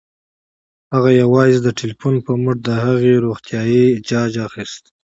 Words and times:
هغه 0.93 1.09
یوازې 1.23 1.57
د 1.61 1.67
ټيليفون 1.79 2.15
په 2.25 2.31
مټ 2.41 2.57
د 2.63 2.69
هغې 2.85 3.13
روغتيا 3.25 3.61
جاج 4.09 4.33
اخيسته 4.47 4.89